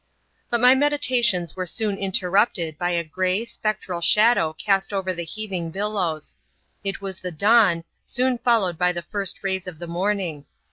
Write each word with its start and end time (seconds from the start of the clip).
But 0.49 0.61
my 0.61 0.73
meditations 0.73 1.55
were 1.55 1.67
soon 1.67 1.95
interrupted 1.95 2.75
by 2.79 2.89
a 2.89 3.03
grey, 3.03 3.45
spec 3.45 3.83
tral 3.83 4.01
shadow 4.01 4.53
cast 4.53 4.91
over 4.91 5.13
the 5.13 5.21
heaving 5.23 5.69
billows. 5.69 6.37
It 6.83 7.01
was 7.01 7.19
the 7.19 7.29
dawn, 7.29 7.83
soon 8.03 8.39
followed 8.39 8.79
by 8.79 8.93
the 8.93 9.03
first 9.03 9.43
rays 9.43 9.67
of 9.67 9.77
the 9.77 9.85
morning. 9.85 10.47